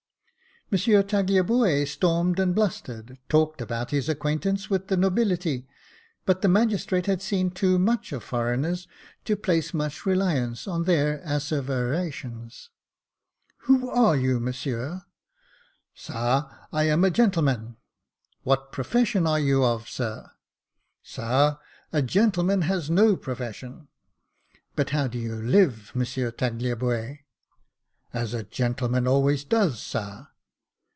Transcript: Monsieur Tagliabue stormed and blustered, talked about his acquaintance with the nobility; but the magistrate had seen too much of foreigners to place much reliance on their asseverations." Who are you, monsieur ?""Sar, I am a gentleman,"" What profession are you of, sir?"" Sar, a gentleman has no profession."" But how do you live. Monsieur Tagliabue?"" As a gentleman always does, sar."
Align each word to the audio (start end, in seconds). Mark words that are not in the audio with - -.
Monsieur 0.73 1.03
Tagliabue 1.03 1.85
stormed 1.85 2.39
and 2.39 2.55
blustered, 2.55 3.17
talked 3.27 3.59
about 3.59 3.91
his 3.91 4.07
acquaintance 4.07 4.69
with 4.69 4.87
the 4.87 4.95
nobility; 4.95 5.67
but 6.25 6.41
the 6.41 6.47
magistrate 6.47 7.07
had 7.07 7.21
seen 7.21 7.51
too 7.51 7.77
much 7.77 8.13
of 8.13 8.23
foreigners 8.23 8.87
to 9.25 9.35
place 9.35 9.73
much 9.73 10.05
reliance 10.05 10.69
on 10.69 10.85
their 10.85 11.19
asseverations." 11.25 12.69
Who 13.63 13.89
are 13.89 14.15
you, 14.15 14.39
monsieur 14.39 15.01
?""Sar, 15.93 16.69
I 16.71 16.83
am 16.85 17.03
a 17.03 17.11
gentleman,"" 17.11 17.75
What 18.43 18.71
profession 18.71 19.27
are 19.27 19.41
you 19.41 19.65
of, 19.65 19.89
sir?"" 19.89 20.31
Sar, 21.03 21.59
a 21.91 22.01
gentleman 22.01 22.61
has 22.61 22.89
no 22.89 23.17
profession."" 23.17 23.89
But 24.77 24.91
how 24.91 25.07
do 25.07 25.17
you 25.19 25.35
live. 25.35 25.91
Monsieur 25.93 26.31
Tagliabue?"" 26.31 27.17
As 28.13 28.33
a 28.33 28.43
gentleman 28.43 29.05
always 29.05 29.43
does, 29.43 29.81
sar." 29.81 30.29